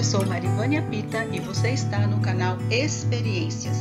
Eu 0.00 0.04
sou 0.04 0.24
Marivânia 0.24 0.80
Pita 0.80 1.26
e 1.26 1.38
você 1.40 1.72
está 1.72 2.06
no 2.06 2.20
canal 2.20 2.56
Experiências. 2.70 3.76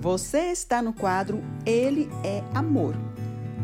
Você 0.00 0.52
está 0.52 0.80
no 0.80 0.92
quadro 0.92 1.42
Ele 1.66 2.08
é 2.22 2.44
Amor. 2.54 2.94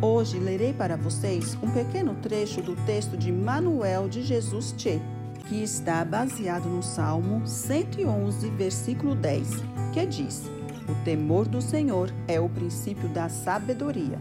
Hoje 0.03 0.41
lerei 0.41 0.73
para 0.73 0.97
vocês 0.97 1.57
um 1.63 1.71
pequeno 1.71 2.17
trecho 2.17 2.63
do 2.63 2.75
texto 2.85 3.17
de 3.17 3.31
Manuel 3.31 4.09
de 4.09 4.23
Jesus 4.23 4.75
Che, 4.77 5.01
que 5.49 5.63
está 5.63 6.05
baseado 6.05 6.69
no 6.69 6.83
Salmo 6.83 7.47
111, 7.47 8.51
versículo 8.51 9.15
10, 9.15 9.51
que 9.93 10.05
diz: 10.05 10.51
O 10.89 11.05
temor 11.05 11.47
do 11.47 11.63
Senhor 11.63 12.13
é 12.27 12.41
o 12.41 12.49
princípio 12.49 13.09
da 13.09 13.29
sabedoria. 13.29 14.19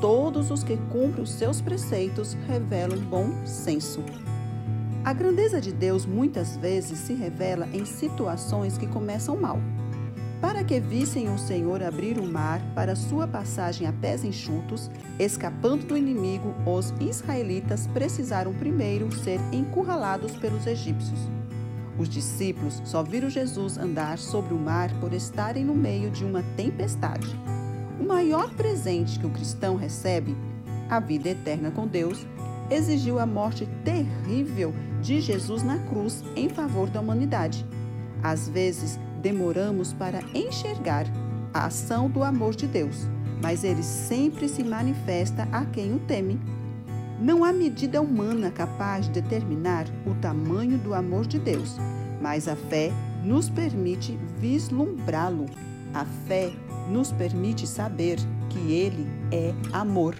Todos 0.00 0.52
os 0.52 0.62
que 0.62 0.76
cumprem 0.76 1.24
os 1.24 1.32
seus 1.32 1.60
preceitos 1.60 2.34
revelam 2.46 3.00
bom 3.00 3.44
senso. 3.44 4.00
A 5.04 5.12
grandeza 5.12 5.60
de 5.60 5.72
Deus 5.72 6.06
muitas 6.06 6.56
vezes 6.56 7.00
se 7.00 7.14
revela 7.14 7.66
em 7.72 7.84
situações 7.84 8.78
que 8.78 8.86
começam 8.86 9.36
mal. 9.36 9.58
Para 10.40 10.62
que 10.62 10.78
vissem 10.78 11.28
o 11.34 11.36
Senhor 11.36 11.82
abrir 11.82 12.16
o 12.16 12.24
mar 12.24 12.60
para 12.76 12.94
sua 12.94 13.26
passagem 13.26 13.88
a 13.88 13.92
pés 13.92 14.22
enxutos, 14.22 14.88
escapando 15.18 15.84
do 15.84 15.96
inimigo, 15.96 16.54
os 16.64 16.94
israelitas 17.00 17.88
precisaram 17.88 18.54
primeiro 18.54 19.12
ser 19.12 19.40
encurralados 19.52 20.36
pelos 20.36 20.64
egípcios. 20.64 21.18
Os 21.98 22.08
discípulos 22.08 22.80
só 22.84 23.02
viram 23.02 23.28
Jesus 23.28 23.76
andar 23.76 24.16
sobre 24.18 24.54
o 24.54 24.58
mar 24.58 24.92
por 25.00 25.12
estarem 25.12 25.64
no 25.64 25.74
meio 25.74 26.08
de 26.08 26.24
uma 26.24 26.44
tempestade. 26.56 27.36
O 27.98 28.04
maior 28.04 28.50
presente 28.54 29.18
que 29.18 29.26
o 29.26 29.30
cristão 29.30 29.76
recebe, 29.76 30.36
a 30.88 31.00
vida 31.00 31.30
eterna 31.30 31.70
com 31.70 31.86
Deus, 31.86 32.24
exigiu 32.70 33.18
a 33.18 33.26
morte 33.26 33.66
terrível 33.84 34.72
de 35.02 35.20
Jesus 35.20 35.62
na 35.62 35.78
cruz 35.78 36.22
em 36.36 36.48
favor 36.48 36.88
da 36.88 37.00
humanidade. 37.00 37.66
Às 38.22 38.48
vezes, 38.48 38.98
demoramos 39.20 39.92
para 39.92 40.20
enxergar 40.34 41.06
a 41.52 41.66
ação 41.66 42.08
do 42.08 42.22
amor 42.22 42.54
de 42.54 42.66
Deus, 42.66 43.06
mas 43.42 43.64
ele 43.64 43.82
sempre 43.82 44.48
se 44.48 44.62
manifesta 44.62 45.48
a 45.50 45.64
quem 45.64 45.94
o 45.94 45.98
teme. 45.98 46.38
Não 47.20 47.44
há 47.44 47.52
medida 47.52 48.00
humana 48.00 48.50
capaz 48.50 49.06
de 49.06 49.20
determinar 49.20 49.86
o 50.06 50.14
tamanho 50.20 50.78
do 50.78 50.94
amor 50.94 51.26
de 51.26 51.38
Deus, 51.38 51.76
mas 52.20 52.46
a 52.46 52.54
fé 52.54 52.92
nos 53.24 53.48
permite 53.48 54.16
vislumbrá-lo. 54.38 55.46
A 55.92 56.04
fé 56.04 56.52
nos 56.88 57.12
permite 57.12 57.66
saber 57.66 58.18
que 58.48 58.72
Ele 58.72 59.06
é 59.30 59.52
amor. 59.72 60.16